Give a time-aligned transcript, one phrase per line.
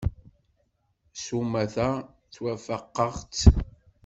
[1.21, 1.87] S umata,
[2.25, 3.41] ttwafaqeɣ-tt.